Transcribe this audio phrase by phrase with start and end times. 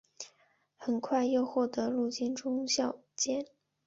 [0.77, 3.45] 很快又获授陆军中校衔。